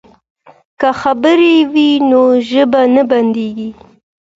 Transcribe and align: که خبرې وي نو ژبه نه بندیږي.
که 0.79 0.89
خبرې 1.01 1.55
وي 1.71 1.89
نو 2.09 2.21
ژبه 2.49 2.81
نه 2.95 3.03
بندیږي. 3.09 3.69